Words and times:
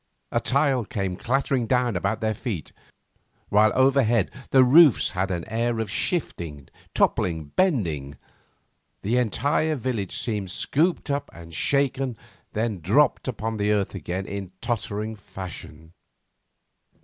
A 0.31 0.39
tile 0.39 0.83
came 0.83 1.15
clattering 1.15 1.67
down 1.67 1.95
about 1.95 2.21
their 2.21 2.33
feet, 2.33 2.71
while 3.49 3.71
overhead 3.75 4.31
the 4.49 4.63
roofs 4.63 5.09
had 5.09 5.29
an 5.29 5.45
air 5.47 5.77
of 5.79 5.91
shifting, 5.91 6.69
toppling, 6.95 7.51
bending. 7.55 8.17
The 9.03 9.17
entire 9.17 9.75
village 9.75 10.17
seemed 10.17 10.49
scooped 10.49 11.11
up 11.11 11.29
and 11.31 11.53
shaken, 11.53 12.17
then 12.53 12.79
dropped 12.79 13.27
upon 13.27 13.57
the 13.57 13.71
earth 13.71 13.93
again 13.93 14.25
in 14.25 14.53
tottering 14.59 15.15
fashion. 15.15 15.93